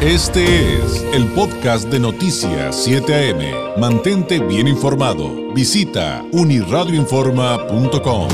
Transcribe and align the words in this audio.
Este 0.00 0.76
es 0.76 1.02
el 1.12 1.26
podcast 1.32 1.88
de 1.88 1.98
Noticias 1.98 2.84
7 2.84 3.32
AM. 3.32 3.80
Mantente 3.80 4.38
bien 4.38 4.68
informado. 4.68 5.52
Visita 5.52 6.24
uniradioinforma.com. 6.30 8.28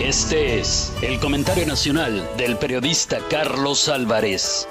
Este 0.00 0.60
es 0.60 0.94
el 1.02 1.20
comentario 1.20 1.66
nacional 1.66 2.26
del 2.38 2.56
periodista 2.56 3.18
Carlos 3.28 3.90
Álvarez. 3.90 4.66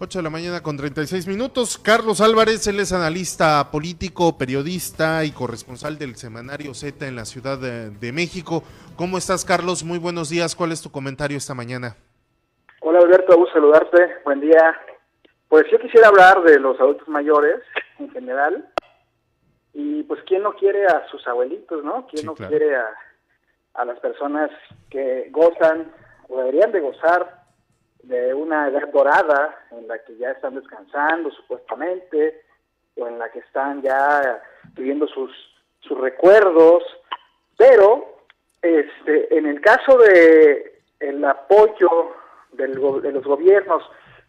8 0.00 0.20
de 0.20 0.22
la 0.22 0.30
mañana 0.30 0.62
con 0.62 0.76
36 0.76 1.26
minutos. 1.26 1.76
Carlos 1.76 2.20
Álvarez, 2.20 2.64
él 2.68 2.78
es 2.78 2.92
analista 2.92 3.68
político, 3.72 4.38
periodista 4.38 5.24
y 5.24 5.32
corresponsal 5.32 5.98
del 5.98 6.14
semanario 6.14 6.72
Z 6.72 7.04
en 7.06 7.16
la 7.16 7.24
Ciudad 7.24 7.58
de, 7.58 7.90
de, 7.90 8.12
México. 8.12 8.62
¿Cómo 8.96 9.18
estás, 9.18 9.44
Carlos? 9.44 9.82
Muy 9.82 9.98
buenos 9.98 10.30
días. 10.30 10.54
¿Cuál 10.54 10.70
es 10.70 10.82
tu 10.82 10.92
comentario 10.92 11.36
esta 11.36 11.52
mañana? 11.54 11.96
Hola, 12.80 13.00
Alberto. 13.00 13.36
Gusto 13.36 13.54
saludarte. 13.54 13.98
Buen 14.24 14.40
día. 14.40 14.76
Pues 15.48 15.64
yo 15.72 15.80
quisiera 15.80 16.08
hablar 16.08 16.42
de 16.44 16.60
los 16.60 16.78
adultos 16.78 17.08
mayores 17.08 17.60
en 17.98 18.08
general. 18.10 18.68
Y 19.74 20.04
pues, 20.04 20.20
¿quién 20.28 20.44
no 20.44 20.52
quiere 20.52 20.86
a 20.86 21.08
sus 21.10 21.26
abuelitos, 21.26 21.82
no? 21.82 22.06
¿Quién 22.06 22.20
Sí, 22.20 22.26
no 22.26 22.34
claro. 22.34 22.50
quiere 22.50 22.76
a, 22.76 22.86
a 23.74 23.84
las 23.84 23.98
personas 23.98 24.50
que 24.90 25.28
gozan 25.32 25.92
o 26.28 26.38
deberían 26.38 26.70
de 26.70 26.80
gozar 26.80 27.37
de 28.08 28.32
una 28.32 28.68
edad 28.68 28.88
dorada 28.90 29.66
en 29.70 29.86
la 29.86 29.98
que 29.98 30.16
ya 30.16 30.30
están 30.30 30.54
descansando 30.54 31.30
supuestamente 31.30 32.42
o 32.96 33.06
en 33.06 33.18
la 33.18 33.30
que 33.30 33.40
están 33.40 33.82
ya 33.82 34.42
viviendo 34.74 35.06
sus 35.08 35.30
sus 35.80 35.98
recuerdos 35.98 36.82
pero 37.56 38.22
este 38.62 39.36
en 39.36 39.46
el 39.46 39.60
caso 39.60 39.98
de 39.98 40.80
el 41.00 41.22
apoyo 41.24 42.14
del 42.52 42.80
de 43.02 43.12
los 43.12 43.24
gobiernos 43.24 43.82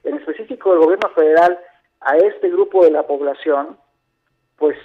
en 0.03 0.17
específico 0.17 0.71
del 0.71 0.83
gobierno 0.83 1.09
federal 1.11 1.57
a 2.01 2.17
este 2.17 2.49
grupo 2.49 2.83
de 2.83 2.91
la 2.91 3.07
población 3.07 3.77
pues 4.57 4.77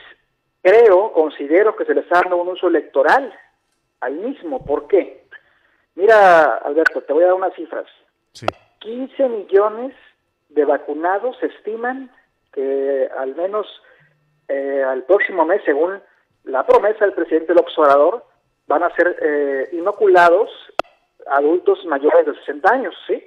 creo 0.62 1.12
considero 1.12 1.74
que 1.74 1.84
se 1.84 1.94
les 1.94 2.04
está 2.04 2.20
dando 2.20 2.36
un 2.36 2.48
uso 2.48 2.68
electoral 2.68 3.34
ahí 4.00 4.14
mismo 4.14 4.64
¿por 4.64 4.86
qué? 4.86 5.26
mira 5.96 6.58
Alberto 6.58 7.02
te 7.02 7.12
voy 7.12 7.24
a 7.24 7.26
dar 7.26 7.34
unas 7.34 7.54
cifras 7.54 7.86
Sí. 8.32 8.46
15 8.84 9.28
millones 9.30 9.94
de 10.50 10.64
vacunados 10.66 11.42
estiman 11.42 12.10
que 12.52 13.08
al 13.18 13.34
menos 13.34 13.66
eh, 14.46 14.84
al 14.86 15.04
próximo 15.04 15.46
mes, 15.46 15.62
según 15.64 16.00
la 16.44 16.66
promesa 16.66 17.06
del 17.06 17.14
presidente 17.14 17.54
López 17.54 17.76
Obrador, 17.78 18.24
van 18.66 18.82
a 18.82 18.94
ser 18.94 19.16
eh, 19.20 19.70
inoculados 19.72 20.50
adultos 21.26 21.82
mayores 21.86 22.26
de 22.26 22.34
60 22.34 22.70
años, 22.70 22.94
¿sí? 23.06 23.24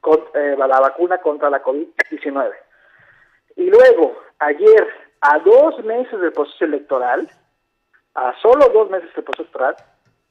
Con 0.00 0.24
eh, 0.34 0.56
la 0.58 0.80
vacuna 0.80 1.18
contra 1.18 1.50
la 1.50 1.62
COVID-19. 1.62 2.52
Y 3.54 3.70
luego, 3.70 4.18
ayer, 4.40 4.88
a 5.20 5.38
dos 5.38 5.82
meses 5.84 6.20
del 6.20 6.32
proceso 6.32 6.64
electoral, 6.64 7.30
a 8.14 8.34
solo 8.42 8.68
dos 8.70 8.90
meses 8.90 9.14
del 9.14 9.24
proceso 9.24 9.42
electoral, 9.44 9.76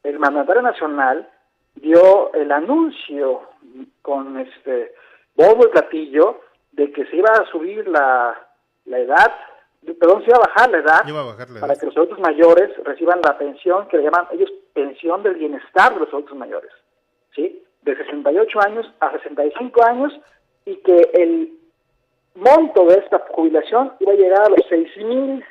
el 0.04 0.20
mandatario 0.20 0.62
nacional 0.62 1.30
dio 1.76 2.34
el 2.34 2.52
anuncio 2.52 3.55
con 4.02 4.38
este 4.40 4.94
bombo 5.36 5.66
y 5.66 5.70
platillo 5.70 6.42
de 6.72 6.92
que 6.92 7.06
se 7.06 7.16
iba 7.16 7.30
a 7.32 7.46
subir 7.52 7.88
la, 7.88 8.48
la 8.86 9.00
edad, 9.00 9.32
perdón, 10.00 10.24
se 10.24 10.30
iba 10.30 10.38
a 10.38 10.48
bajar 10.48 10.72
la 10.72 10.78
edad 10.80 11.08
Iba 11.08 11.22
a 11.22 11.26
bajar 11.26 11.50
la 11.50 11.60
para 11.62 11.76
que 11.76 11.86
los 11.86 11.96
adultos 11.98 12.20
mayores 12.20 12.72
reciban 12.84 13.22
la 13.24 13.38
pensión 13.38 13.88
que 13.88 13.98
le 13.98 14.04
llaman 14.04 14.28
ellos 14.32 14.52
pensión 14.74 15.24
del 15.24 15.36
bienestar 15.36 15.94
de 15.94 16.00
los 16.02 16.10
adultos 16.10 16.38
mayores, 16.38 16.72
¿sí? 17.34 17.64
De 17.82 17.96
68 17.96 18.60
años 18.62 18.92
a 19.00 19.12
65 19.12 19.84
años 19.84 20.14
y 20.66 20.78
que 20.78 21.12
el 21.14 21.54
monto 22.36 22.86
de 22.86 22.96
esta 23.00 23.20
jubilación 23.30 23.94
iba 24.00 24.12
a 24.12 24.16
llegar 24.16 24.42
a 24.42 24.50
los 24.50 24.66
6 24.70 24.98
mil 24.98 25.46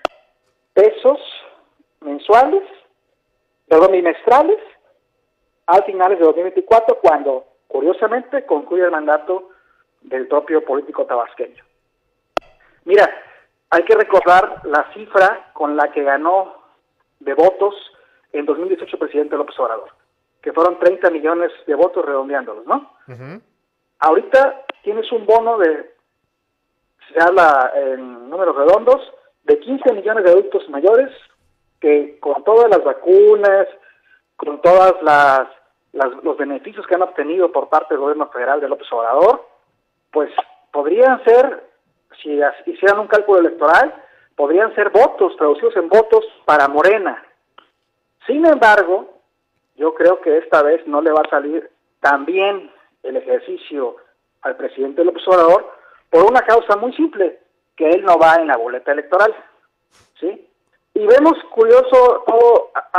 pesos 0.75 1.19
mensuales, 2.01 2.63
perdón, 3.69 3.93
bimestrales, 3.93 4.59
a 5.67 5.83
finales 5.83 6.19
de 6.19 6.25
2024, 6.27 6.99
cuando, 7.01 7.47
curiosamente, 7.75 8.47
concluye 8.47 8.85
el 8.85 8.93
mandato 8.93 9.51
del 10.01 10.29
propio 10.29 10.65
político 10.65 11.07
tabasqueño. 11.07 11.65
Mira, 12.85 13.11
hay 13.69 13.83
que 13.83 13.97
recordar 13.97 14.61
la 14.63 14.93
cifra 14.95 15.51
con 15.53 15.77
la 15.77 15.91
que 15.91 16.05
ganó 16.05 16.55
de 17.19 17.35
votos 17.35 17.75
en 18.33 18.47
2018 18.47 18.95
el 18.95 18.99
presidente 19.01 19.37
López 19.37 19.59
Obrador, 19.59 19.89
que 20.41 20.53
fueron 20.53 20.79
30 20.79 21.11
millones 21.11 21.51
de 21.67 21.75
votos 21.75 22.05
redondeándolos, 22.05 22.65
¿no? 22.65 22.93
Ahorita 23.99 24.67
tienes 24.85 25.11
un 25.11 25.27
bono 25.27 25.59
de, 25.59 25.97
se 27.13 27.21
habla 27.21 27.73
en 27.75 28.31
números 28.31 28.55
redondos, 28.55 29.03
de 29.43 29.59
15 29.59 29.95
millones 29.95 30.23
de 30.23 30.31
adultos 30.31 30.69
mayores 30.69 31.11
que 31.81 32.21
con 32.21 32.45
todas 32.45 32.71
las 32.71 32.85
vacunas, 32.85 33.67
con 34.37 34.63
todas 34.63 34.95
las, 35.03 35.49
las- 35.95 36.23
los 36.23 36.37
beneficios 36.37 36.87
que 36.87 36.95
han 36.95 37.03
obtenido 37.03 37.51
por 37.51 37.69
parte 37.69 37.95
del 37.95 38.01
gobierno 38.03 38.29
federal 38.29 38.61
de 38.61 38.69
López 38.69 38.93
Obrador, 38.93 39.47
pues 40.13 40.31
podrían 40.73 41.23
ser, 41.25 41.65
si 42.23 42.39
hicieran 42.67 42.99
un 42.99 43.07
cálculo 43.07 43.41
electoral, 43.41 43.95
podrían 44.37 44.75
ser 44.75 44.91
votos, 44.91 45.37
traducidos 45.37 45.77
en 45.77 45.89
votos 45.89 46.25
para 46.45 46.69
Morena. 46.69 47.25
Sin 48.27 48.45
embargo, 48.47 49.09
yo 49.77 49.95
creo 49.95 50.21
que 50.21 50.39
esta 50.39 50.63
vez 50.63 50.87
no 50.87 51.01
le 51.01 51.13
va 51.13 51.23
a 51.25 51.31
salir 51.31 51.71
tan 52.01 52.25
bien 52.25 52.71
el 53.03 53.17
ejercicio 53.17 53.97
al 54.43 54.57
presidente 54.57 55.05
López 55.05 55.27
Obrador 55.29 55.73
por 56.11 56.25
una 56.25 56.41
causa 56.43 56.77
muy 56.77 56.93
simple, 56.95 57.41
que 57.77 57.89
él 57.91 58.05
no 58.05 58.19
va 58.19 58.35
en 58.37 58.49
la 58.49 58.57
boleta 58.57 58.93
electoral. 58.93 59.35
¿Sí? 60.21 60.49
Y 60.95 61.07
vemos 61.07 61.35
curioso, 61.51 62.25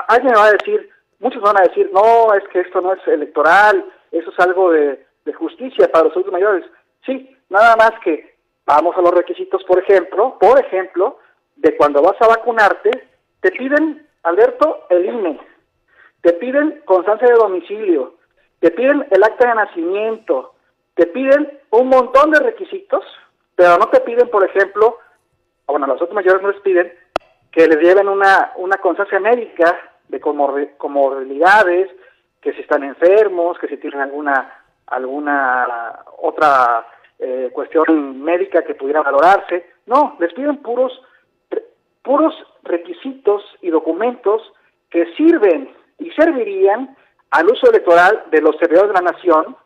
alguien 0.07 0.33
va 0.35 0.45
a 0.45 0.51
decir, 0.51 0.89
muchos 1.25 1.41
van 1.41 1.57
a 1.57 1.63
decir, 1.63 1.89
no, 1.91 2.35
es 2.35 2.47
que 2.49 2.59
esto 2.59 2.81
no 2.81 2.93
es 2.93 3.07
electoral, 3.07 3.83
eso 4.11 4.29
es 4.29 4.39
algo 4.39 4.71
de, 4.71 5.03
justicia 5.33 5.91
para 5.91 6.03
los 6.03 6.13
adultos 6.13 6.31
mayores. 6.31 6.63
Sí, 7.03 7.35
nada 7.49 7.75
más 7.75 7.93
que 8.03 8.35
vamos 8.63 8.95
a 8.95 9.01
los 9.01 9.09
requisitos, 9.09 9.63
por 9.63 9.79
ejemplo, 9.79 10.37
por 10.39 10.59
ejemplo, 10.59 11.17
de 11.55 11.75
cuando 11.75 12.03
vas 12.03 12.15
a 12.21 12.27
vacunarte, 12.27 12.91
te 13.41 13.51
piden, 13.51 14.07
Alberto, 14.21 14.85
el 14.91 15.03
INE, 15.03 15.39
te 16.21 16.33
piden 16.33 16.83
constancia 16.85 17.27
de 17.27 17.33
domicilio, 17.33 18.17
te 18.59 18.69
piden 18.69 19.07
el 19.09 19.23
acta 19.23 19.49
de 19.49 19.55
nacimiento, 19.55 20.53
te 20.93 21.07
piden 21.07 21.59
un 21.71 21.89
montón 21.89 22.29
de 22.31 22.39
requisitos, 22.39 23.03
pero 23.55 23.79
no 23.79 23.87
te 23.89 23.99
piden, 24.01 24.29
por 24.29 24.47
ejemplo, 24.47 24.99
bueno, 25.65 25.87
los 25.87 25.99
otros 25.99 26.13
mayores 26.13 26.43
no 26.43 26.51
les 26.51 26.61
piden 26.61 26.93
que 27.51 27.67
les 27.67 27.79
lleven 27.79 28.09
una, 28.09 28.51
una 28.57 28.77
constancia 28.77 29.19
médica 29.19 29.94
de 30.07 30.21
comor- 30.21 30.77
comorbilidades, 30.77 31.89
que 32.41 32.53
si 32.53 32.61
están 32.61 32.83
enfermos, 32.83 33.57
que 33.59 33.67
si 33.67 33.77
tienen 33.77 34.01
alguna 34.01 34.61
alguna 34.87 36.03
otra 36.19 36.85
eh, 37.17 37.49
cuestión 37.51 38.21
médica 38.21 38.63
que 38.63 38.75
pudiera 38.75 39.01
valorarse. 39.01 39.65
No, 39.87 40.15
les 40.19 40.33
piden 40.33 40.57
puros 40.57 40.91
puros 42.03 42.35
requisitos 42.61 43.41
y 43.61 43.71
documentos 43.71 44.53
que 44.91 45.11
sirven 45.15 45.75
y 45.97 46.11
servirían 46.11 46.95
al 47.31 47.47
uso 47.47 47.67
electoral 47.69 48.25
de 48.29 48.41
los 48.41 48.55
servidores 48.57 48.89
de 48.89 49.01
la 49.01 49.11
nación, 49.11 49.57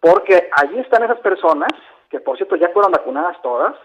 porque 0.00 0.48
allí 0.56 0.78
están 0.78 1.02
esas 1.02 1.20
personas, 1.20 1.68
que 2.08 2.18
por 2.20 2.38
cierto 2.38 2.56
ya 2.56 2.70
fueron 2.70 2.92
vacunadas 2.92 3.36
todas, 3.42 3.76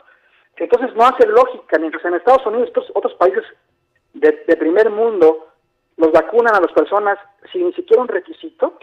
entonces 0.55 0.95
no 0.95 1.03
hace 1.03 1.27
lógica, 1.27 1.77
mientras 1.79 2.03
en 2.05 2.15
Estados 2.15 2.45
Unidos 2.45 2.71
y 2.73 2.91
otros 2.95 3.13
países 3.15 3.43
de, 4.13 4.43
de 4.47 4.55
primer 4.55 4.89
mundo 4.89 5.47
los 5.97 6.11
vacunan 6.11 6.55
a 6.55 6.61
las 6.61 6.71
personas 6.71 7.17
sin 7.51 7.65
ni 7.65 7.73
siquiera 7.73 8.01
un 8.01 8.07
requisito, 8.07 8.77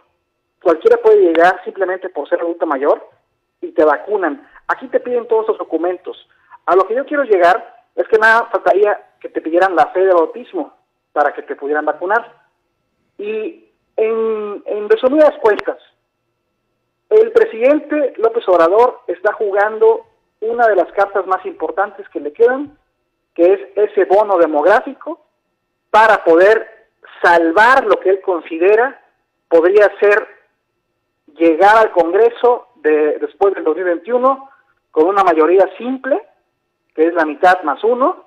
cualquiera 0.63 0.97
puede 0.99 1.21
llegar 1.21 1.63
simplemente 1.65 2.09
por 2.09 2.29
ser 2.29 2.41
adulto 2.41 2.67
mayor 2.67 3.09
y 3.61 3.73
te 3.73 3.85
vacunan. 3.85 4.49
Aquí 4.69 4.89
te 4.89 5.01
piden 5.01 5.29
todos 5.29 5.49
los 5.49 5.59
documentos. 5.59 6.29
A 6.67 6.75
lo 6.75 6.87
que 6.87 6.95
yo 6.95 7.05
quiero 7.07 7.25
llegar 7.25 7.85
es 7.95 8.07
que 8.09 8.19
nada 8.19 8.49
faltaría 8.51 8.99
que 9.21 9.29
te 9.29 9.41
pidieran 9.41 9.77
la 9.77 9.87
fe 9.89 10.01
de 10.01 10.13
bautismo 10.13 10.75
para 11.13 11.33
que 11.33 11.43
te 11.43 11.57
pudieran 11.57 11.85
vacunar. 11.85 12.33
Y 13.19 13.71
en, 13.97 14.63
en 14.67 14.89
resumidas 14.89 15.35
cuentas, 15.41 15.79
el 17.11 17.31
presidente 17.31 18.15
López 18.17 18.49
Obrador 18.49 19.01
está 19.07 19.33
jugando 19.35 20.07
una 20.41 20.67
de 20.67 20.77
las 20.77 20.91
cartas 20.93 21.27
más 21.27 21.45
importantes 21.47 22.09
que 22.09 22.21
le 22.21 22.33
quedan, 22.33 22.77
que 23.35 23.53
es 23.53 23.61
ese 23.77 24.05
bono 24.05 24.37
demográfico, 24.39 25.21
para 25.91 26.25
poder 26.25 26.74
salvar 27.25 27.85
lo 27.87 27.99
que 28.01 28.11
él 28.11 28.21
considera 28.21 29.01
podría 29.49 29.91
ser 29.99 30.29
llegar 31.39 31.77
al 31.77 31.93
Congreso 31.93 32.69
de, 32.77 33.19
después 33.19 33.55
del 33.55 33.65
2021 33.65 34.51
con 34.91 35.07
una 35.07 35.25
mayoría 35.25 35.69
simple, 35.79 36.21
que 36.95 37.09
es 37.09 37.15
la 37.15 37.25
mitad 37.25 37.63
más 37.63 37.83
uno, 37.83 38.27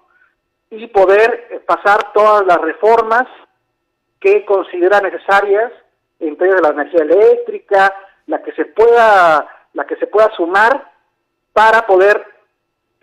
y 0.69 0.87
poder 0.87 1.47
eh, 1.49 1.59
pasar 1.59 2.11
todas 2.13 2.45
las 2.45 2.59
reformas 2.59 3.25
que 4.19 4.43
considera 4.45 4.99
necesarias, 4.99 5.71
entre 6.19 6.47
ellas 6.47 6.61
la 6.61 6.69
energía 6.69 7.03
eléctrica, 7.03 7.93
la 8.25 8.41
que 8.41 8.51
se 8.53 8.65
pueda, 8.65 9.47
la 9.73 9.85
que 9.85 9.95
se 9.97 10.07
pueda 10.07 10.29
sumar 10.35 10.91
para 11.53 11.85
poder 11.85 12.25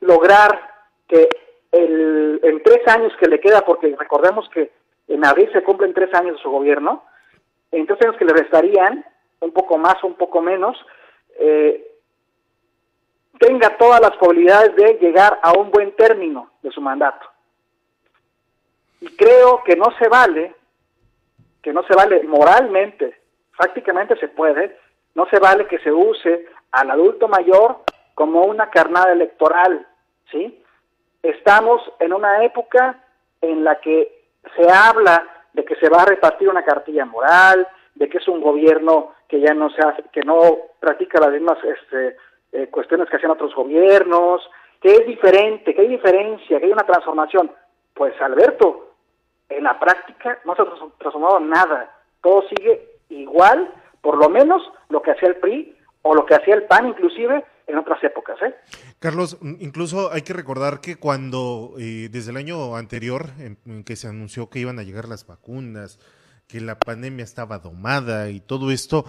lograr 0.00 0.73
que 1.08 1.29
el, 1.73 2.41
en 2.43 2.62
tres 2.62 2.87
años 2.88 3.12
que 3.19 3.29
le 3.29 3.41
queda, 3.41 3.62
porque 3.62 3.94
recordemos 3.99 4.49
que 4.50 4.70
en 5.09 5.25
abril 5.25 5.51
se 5.53 5.62
cumplen 5.62 5.95
tres 5.95 6.12
años 6.15 6.37
de 6.37 6.43
su 6.43 6.51
gobierno, 6.51 7.05
en 7.71 7.87
tres 7.87 8.01
años 8.03 8.17
que 8.17 8.25
le 8.25 8.33
restarían, 8.33 9.05
un 9.41 9.53
poco 9.53 9.79
más 9.79 10.03
o 10.03 10.06
un 10.06 10.15
poco 10.15 10.41
menos, 10.41 10.77
eh, 11.39 11.95
tenga 13.39 13.77
todas 13.77 14.01
las 14.01 14.17
probabilidades 14.17 14.75
de 14.77 14.95
llegar 14.95 15.39
a 15.43 15.53
un 15.53 15.71
buen 15.71 15.95
término 15.97 16.53
de 16.62 16.71
su 16.71 16.81
mandato. 16.81 17.27
Y 19.01 19.09
creo 19.17 19.62
que 19.65 19.77
no 19.77 19.87
se 19.99 20.09
vale, 20.09 20.55
que 21.62 21.73
no 21.73 21.83
se 21.85 21.95
vale 21.95 22.23
moralmente, 22.23 23.21
prácticamente 23.56 24.17
se 24.19 24.29
puede, 24.29 24.79
no 25.15 25.27
se 25.27 25.39
vale 25.39 25.67
que 25.67 25.79
se 25.81 25.93
use 25.93 26.47
al 26.71 26.91
adulto 26.91 27.29
mayor 27.29 27.83
como 28.15 28.45
una 28.45 28.71
carnada 28.71 29.12
electoral, 29.12 29.87
¿sí? 30.31 30.62
Estamos 31.23 31.81
en 31.99 32.12
una 32.12 32.45
época 32.45 33.03
en 33.41 33.65
la 33.65 33.81
que 33.81 34.24
se 34.56 34.70
habla 34.70 35.26
de 35.52 35.64
que 35.64 35.76
se 35.76 35.88
va 35.88 36.02
a 36.02 36.06
repartir 36.06 36.49
una 36.49 36.64
cartilla 36.64 37.05
moral, 37.05 37.67
de 37.94 38.08
que 38.08 38.19
es 38.19 38.29
un 38.29 38.41
gobierno 38.41 39.12
que 39.29 39.41
ya 39.41 39.55
no 39.55 39.70
se 39.70 39.81
hace, 39.82 40.05
que 40.12 40.23
no 40.23 40.41
practica 40.81 41.20
las 41.20 41.31
mismas 41.31 41.58
este, 41.64 42.17
eh, 42.52 42.69
cuestiones 42.69 43.08
que 43.08 43.17
hacían 43.17 43.32
otros 43.32 43.55
gobiernos, 43.55 44.43
que 44.81 44.93
es 44.93 45.06
diferente, 45.06 45.75
que 45.75 45.82
hay 45.82 45.88
diferencia, 45.88 46.58
que 46.58 46.67
hay 46.67 46.73
una 46.73 46.87
transformación. 46.87 47.50
Pues 47.94 48.20
Alberto, 48.20 48.94
en 49.49 49.64
la 49.64 49.79
práctica 49.79 50.38
no 50.44 50.55
se 50.55 50.62
ha 50.62 50.67
transformado 50.99 51.41
nada, 51.41 51.91
todo 52.20 52.43
sigue 52.49 52.99
igual, 53.08 53.73
por 54.00 54.19
lo 54.19 54.29
menos 54.29 54.62
lo 54.88 55.00
que 55.02 55.12
hacía 55.12 55.29
el 55.29 55.37
PRI 55.37 55.76
o 56.05 56.15
lo 56.15 56.27
que 56.27 56.35
hacía 56.35 56.55
el 56.55 56.65
PAN 56.65 56.87
inclusive 56.87 57.45
en 57.67 57.79
otras 57.79 58.03
épocas. 58.05 58.37
¿eh? 58.43 58.55
Carlos, 58.99 59.39
incluso 59.43 60.12
hay 60.12 60.23
que 60.23 60.35
recordar 60.35 60.81
que 60.81 60.97
cuando 60.97 61.75
eh, 61.79 62.09
desde 62.11 62.31
el 62.31 62.37
año 62.37 62.77
anterior, 62.77 63.31
en, 63.39 63.85
que 63.85 63.97
se 63.97 64.09
anunció 64.09 64.51
que 64.51 64.61
iban 64.61 64.79
a 64.79 64.83
llegar 64.83 65.09
las 65.09 65.27
vacunas, 65.27 65.99
que 66.47 66.61
la 66.61 66.79
pandemia 66.79 67.25
estaba 67.25 67.59
domada 67.59 68.29
y 68.29 68.41
todo 68.41 68.71
esto, 68.71 69.06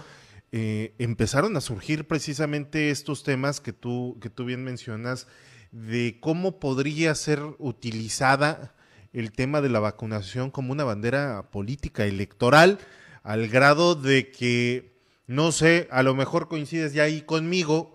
eh, 0.52 0.94
empezaron 0.98 1.54
a 1.56 1.60
surgir 1.60 2.08
precisamente 2.08 2.90
estos 2.90 3.24
temas 3.24 3.60
que 3.60 3.74
tú, 3.74 4.18
que 4.22 4.30
tú 4.30 4.46
bien 4.46 4.64
mencionas, 4.64 5.28
de 5.72 6.18
cómo 6.20 6.58
podría 6.58 7.14
ser 7.14 7.40
utilizada 7.58 8.74
el 9.12 9.32
tema 9.32 9.60
de 9.60 9.68
la 9.68 9.80
vacunación 9.80 10.50
como 10.50 10.72
una 10.72 10.84
bandera 10.84 11.50
política 11.50 12.06
electoral, 12.06 12.78
al 13.22 13.48
grado 13.48 13.96
de 13.96 14.30
que, 14.30 14.95
no 15.26 15.52
sé, 15.52 15.88
a 15.90 16.02
lo 16.02 16.14
mejor 16.14 16.48
coincides 16.48 16.92
ya 16.92 17.04
ahí 17.04 17.22
conmigo, 17.22 17.94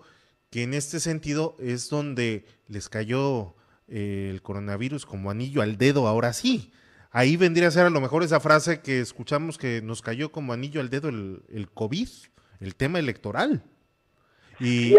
que 0.50 0.62
en 0.62 0.74
este 0.74 1.00
sentido 1.00 1.56
es 1.58 1.88
donde 1.88 2.44
les 2.68 2.88
cayó 2.88 3.54
eh, 3.88 4.28
el 4.30 4.42
coronavirus 4.42 5.06
como 5.06 5.30
anillo 5.30 5.62
al 5.62 5.78
dedo, 5.78 6.06
ahora 6.06 6.32
sí. 6.32 6.72
Ahí 7.10 7.36
vendría 7.36 7.68
a 7.68 7.70
ser 7.70 7.86
a 7.86 7.90
lo 7.90 8.00
mejor 8.00 8.22
esa 8.22 8.40
frase 8.40 8.80
que 8.80 9.00
escuchamos 9.00 9.58
que 9.58 9.82
nos 9.82 10.02
cayó 10.02 10.32
como 10.32 10.52
anillo 10.52 10.80
al 10.80 10.90
dedo 10.90 11.08
el, 11.08 11.42
el 11.48 11.70
COVID, 11.70 12.08
el 12.60 12.74
tema 12.74 12.98
electoral. 12.98 13.62
Y, 14.60 14.94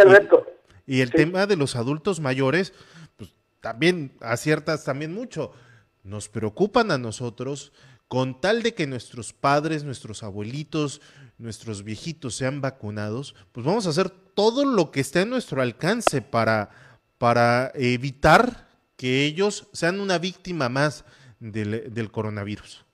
y, 0.86 1.02
el 1.02 1.12
tema 1.12 1.48
de 1.48 1.56
los 1.56 1.76
adultos 1.76 2.20
mayores, 2.20 2.74
pues 3.16 3.34
también 3.62 4.12
aciertas 4.20 4.84
también 4.84 5.14
mucho. 5.14 5.54
Nos 6.04 6.30
preocupan 6.30 6.92
a 6.92 6.98
nosotros 6.98 7.72
con 8.14 8.40
tal 8.40 8.62
de 8.62 8.76
que 8.76 8.86
nuestros 8.86 9.34
padres, 9.34 9.84
nuestros 9.84 10.22
abuelitos, 10.22 11.02
nuestros 11.40 11.84
viejitos 11.84 12.36
sean 12.36 12.62
vacunados, 12.62 13.34
pues 13.52 13.66
vamos 13.66 13.88
a 13.88 13.90
hacer 13.90 14.12
todo 14.36 14.66
lo 14.66 14.92
que 14.92 15.00
esté 15.00 15.22
a 15.22 15.26
nuestro 15.26 15.64
alcance 15.64 16.22
para, 16.22 16.70
para 17.18 17.72
evitar 17.74 18.68
que 19.00 19.26
ellos 19.26 19.68
sean 19.74 20.00
una 20.00 20.20
víctima 20.20 20.70
más 20.70 21.06
del, 21.40 21.92
del 21.92 22.12
coronavirus. 22.12 22.86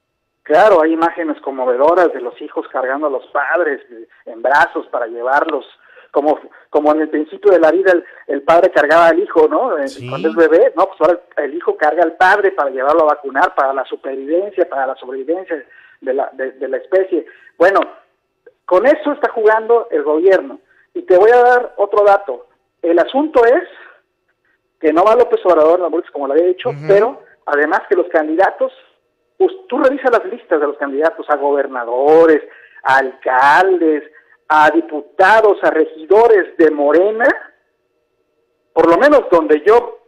Claro, 0.44 0.82
hay 0.82 0.94
imágenes 0.94 1.36
conmovedoras 1.42 2.14
de 2.14 2.22
los 2.22 2.42
hijos 2.42 2.66
cargando 2.72 3.08
a 3.08 3.10
los 3.10 3.26
padres 3.34 3.82
en 4.26 4.42
brazos 4.42 4.88
para 4.88 5.08
llevarlos, 5.08 5.66
como, 6.12 6.40
como 6.70 6.92
en 6.94 7.02
el 7.02 7.10
principio 7.10 7.52
de 7.52 7.60
la 7.60 7.72
vida 7.72 7.94
el, 8.28 8.42
padre 8.44 8.72
cargaba 8.72 9.08
al 9.08 9.20
hijo, 9.20 9.48
¿no? 9.48 9.78
Eh, 9.78 9.86
cuando 10.10 10.30
es 10.30 10.36
bebé, 10.36 10.74
no, 10.76 10.88
pues 10.88 11.02
ahora 11.02 11.22
el 11.38 11.54
hijo 11.54 11.78
carga 11.78 12.04
al 12.04 12.14
padre 12.14 12.52
para 12.52 12.70
llevarlo 12.70 13.04
a 13.04 13.14
vacunar, 13.16 13.54
para 13.56 13.74
la 13.74 13.86
supervivencia, 13.86 14.68
para 14.68 14.88
la 14.88 14.96
sobrevivencia 14.96 15.64
de 16.02 16.14
la, 16.14 16.30
de 16.34 16.68
la 16.68 16.78
especie. 16.78 17.26
Bueno, 17.58 17.82
con 18.66 18.86
eso 18.86 19.12
está 19.14 19.32
jugando 19.32 19.88
el 19.90 20.04
gobierno. 20.04 20.60
Y 20.94 21.02
te 21.02 21.18
voy 21.18 21.32
a 21.32 21.42
dar 21.42 21.74
otro 21.78 22.04
dato. 22.06 22.48
El 22.82 23.00
asunto 23.00 23.44
es 23.46 23.64
que 24.80 24.94
no 24.94 25.04
va 25.04 25.16
López 25.16 25.40
Obrador, 25.44 25.82
como 26.12 26.28
lo 26.28 26.34
había 26.34 26.46
dicho, 26.46 26.70
pero 26.88 27.22
además 27.46 27.82
que 27.90 27.96
los 27.96 28.08
candidatos, 28.10 28.72
pues 29.38 29.52
tú 29.68 29.80
revisas 29.80 30.12
las 30.12 30.26
listas 30.26 30.60
de 30.60 30.68
los 30.68 30.78
candidatos 30.78 31.26
a 31.30 31.36
gobernadores, 31.36 32.42
a 32.84 32.98
alcaldes, 32.98 34.04
a 34.50 34.72
diputados, 34.72 35.64
a 35.64 35.70
regidores 35.70 36.58
de 36.58 36.72
Morena, 36.72 37.28
por 38.74 38.90
lo 38.90 38.98
menos 38.98 39.26
donde 39.32 39.62
yo 39.66 40.00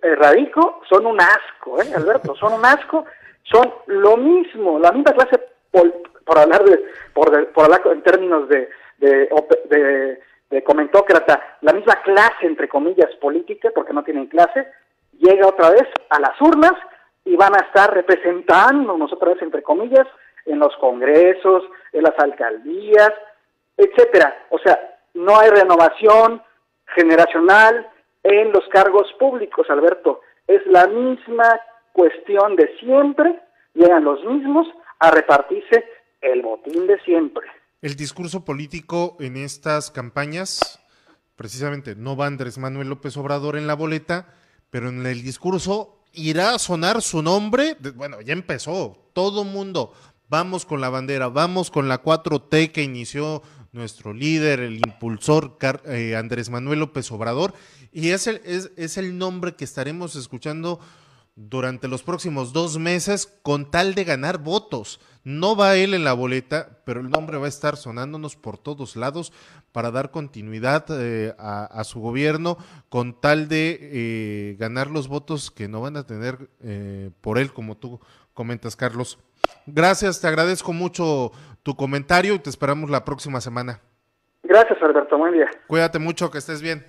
eh, 0.00 0.14
radico, 0.14 0.80
son 0.88 1.06
un 1.06 1.20
asco, 1.20 1.82
¿eh, 1.82 1.92
Alberto? 1.96 2.36
Son 2.36 2.52
un 2.52 2.64
asco, 2.64 3.04
son 3.42 3.74
lo 3.86 4.16
mismo, 4.16 4.78
la 4.78 4.92
misma 4.92 5.12
clase 5.12 5.40
por 5.70 6.38
hablar 6.38 6.64
de, 6.64 6.80
por, 7.12 7.34
hablar 7.64 7.82
en 7.86 8.02
términos 8.02 8.48
de, 8.48 8.68
de, 8.98 10.18
de, 10.50 10.62
comentócrata, 10.62 11.58
la 11.62 11.72
misma 11.72 12.00
clase, 12.02 12.46
entre 12.46 12.68
comillas, 12.68 13.12
política, 13.16 13.70
porque 13.74 13.92
no 13.92 14.04
tienen 14.04 14.26
clase, 14.26 14.68
llega 15.18 15.48
otra 15.48 15.70
vez 15.70 15.84
a 16.10 16.20
las 16.20 16.40
urnas 16.40 16.74
y 17.24 17.34
van 17.34 17.54
a 17.54 17.66
estar 17.66 17.92
representándonos 17.92 19.12
otra 19.12 19.30
vez, 19.30 19.42
entre 19.42 19.62
comillas, 19.62 20.06
en 20.46 20.60
los 20.60 20.76
congresos, 20.76 21.64
en 21.92 22.02
las 22.02 22.18
alcaldías, 22.18 23.12
etcétera. 23.76 24.46
O 24.50 24.58
sea, 24.58 24.78
no 25.14 25.38
hay 25.38 25.50
renovación 25.50 26.42
generacional 26.94 27.88
en 28.22 28.52
los 28.52 28.64
cargos 28.72 29.06
públicos, 29.18 29.66
Alberto. 29.68 30.20
Es 30.46 30.64
la 30.66 30.86
misma 30.86 31.60
cuestión 31.92 32.56
de 32.56 32.76
siempre, 32.78 33.40
llegan 33.74 34.04
los 34.04 34.22
mismos 34.24 34.66
a 34.98 35.10
repartirse 35.10 35.84
el 36.20 36.42
botín 36.42 36.86
de 36.86 36.98
siempre. 37.00 37.46
El 37.82 37.96
discurso 37.96 38.44
político 38.44 39.16
en 39.20 39.36
estas 39.36 39.90
campañas, 39.90 40.80
precisamente, 41.36 41.94
no 41.94 42.16
va 42.16 42.26
Andrés 42.26 42.58
Manuel 42.58 42.88
López 42.88 43.16
Obrador 43.16 43.56
en 43.56 43.66
la 43.66 43.74
boleta, 43.74 44.26
pero 44.70 44.88
en 44.88 45.04
el 45.06 45.22
discurso 45.22 46.00
irá 46.12 46.54
a 46.54 46.58
sonar 46.58 47.02
su 47.02 47.22
nombre. 47.22 47.76
Bueno, 47.94 48.20
ya 48.20 48.32
empezó, 48.32 49.10
todo 49.12 49.44
mundo. 49.44 49.92
Vamos 50.28 50.64
con 50.64 50.80
la 50.80 50.88
bandera, 50.88 51.28
vamos 51.28 51.70
con 51.70 51.88
la 51.88 52.02
4T 52.02 52.72
que 52.72 52.82
inició 52.82 53.42
nuestro 53.74 54.14
líder, 54.14 54.60
el 54.60 54.76
impulsor 54.76 55.58
eh, 55.86 56.16
Andrés 56.16 56.48
Manuel 56.48 56.78
López 56.78 57.10
Obrador, 57.12 57.52
y 57.92 58.10
es 58.10 58.26
el, 58.26 58.40
es, 58.44 58.70
es 58.76 58.96
el 58.96 59.18
nombre 59.18 59.54
que 59.54 59.64
estaremos 59.64 60.16
escuchando 60.16 60.80
durante 61.36 61.88
los 61.88 62.02
próximos 62.02 62.52
dos 62.52 62.78
meses 62.78 63.26
con 63.42 63.70
tal 63.70 63.94
de 63.94 64.04
ganar 64.04 64.38
votos. 64.38 65.00
No 65.24 65.56
va 65.56 65.76
él 65.76 65.94
en 65.94 66.04
la 66.04 66.12
boleta, 66.12 66.80
pero 66.84 67.00
el 67.00 67.10
nombre 67.10 67.38
va 67.38 67.46
a 67.46 67.48
estar 67.48 67.76
sonándonos 67.76 68.36
por 68.36 68.58
todos 68.58 68.94
lados 68.94 69.32
para 69.72 69.90
dar 69.90 70.10
continuidad 70.10 70.84
eh, 70.90 71.34
a, 71.38 71.82
su 71.84 72.00
gobierno 72.00 72.58
con 72.88 73.20
tal 73.20 73.48
de 73.48 73.78
eh, 73.80 74.56
ganar 74.58 74.90
los 74.90 75.08
votos 75.08 75.50
que 75.50 75.66
no 75.66 75.80
van 75.80 75.96
a 75.96 76.06
tener 76.06 76.50
eh, 76.62 77.10
por 77.20 77.38
él, 77.38 77.52
como 77.52 77.76
tú 77.76 78.00
comentas, 78.34 78.76
Carlos. 78.76 79.18
Gracias, 79.66 80.20
te 80.20 80.28
agradezco 80.28 80.72
mucho 80.72 81.32
tu 81.62 81.74
comentario 81.74 82.34
y 82.34 82.38
te 82.38 82.50
esperamos 82.50 82.90
la 82.90 83.04
próxima 83.04 83.40
semana. 83.40 83.80
Gracias, 84.42 84.80
Alberto. 84.82 85.16
Muy 85.16 85.32
bien. 85.32 85.48
Cuídate 85.66 85.98
mucho, 85.98 86.30
que 86.30 86.38
estés 86.38 86.60
bien. 86.60 86.84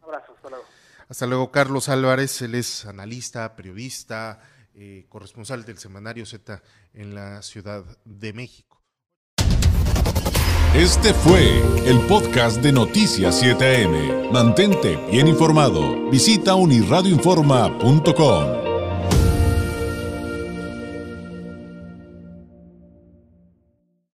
Un 0.00 0.04
abrazo, 0.04 0.32
hasta 0.36 0.48
luego. 0.48 0.64
Hasta 1.12 1.26
luego, 1.26 1.50
Carlos 1.50 1.90
Álvarez, 1.90 2.40
él 2.40 2.54
es 2.54 2.86
analista, 2.86 3.54
periodista, 3.54 4.40
eh, 4.72 5.04
corresponsal 5.10 5.66
del 5.66 5.76
semanario 5.76 6.24
Z 6.24 6.62
en 6.94 7.14
la 7.14 7.42
Ciudad 7.42 7.84
de 8.06 8.32
México. 8.32 8.80
Este 10.74 11.12
fue 11.12 11.58
el 11.86 12.00
podcast 12.08 12.62
de 12.62 12.72
Noticias 12.72 13.42
7am. 13.42 14.30
Mantente 14.32 14.96
bien 15.10 15.28
informado. 15.28 16.08
Visita 16.08 16.54
unirradioinforma.com. 16.54 18.61